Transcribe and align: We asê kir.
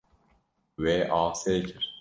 We 0.81 0.93
asê 1.21 1.55
kir. 1.67 1.79